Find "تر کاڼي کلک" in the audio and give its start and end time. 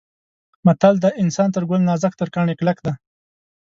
2.19-2.77